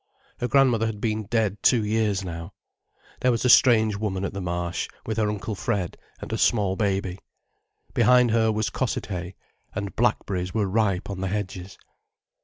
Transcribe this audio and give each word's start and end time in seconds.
Her 0.39 0.47
grandmother 0.47 0.87
had 0.87 0.99
been 0.99 1.25
dead 1.27 1.61
two 1.61 1.85
years 1.85 2.23
now. 2.25 2.53
There 3.19 3.29
was 3.29 3.45
a 3.45 3.49
strange 3.51 3.95
woman 3.97 4.25
at 4.25 4.33
the 4.33 4.41
Marsh, 4.41 4.87
with 5.05 5.17
her 5.19 5.29
Uncle 5.29 5.53
Fred, 5.53 5.95
and 6.19 6.33
a 6.33 6.39
small 6.39 6.75
baby. 6.75 7.19
Behind 7.93 8.31
her 8.31 8.51
was 8.51 8.71
Cossethay, 8.71 9.35
and 9.75 9.95
blackberries 9.95 10.55
were 10.55 10.65
ripe 10.65 11.07
on 11.11 11.21
the 11.21 11.27
hedges. 11.27 11.77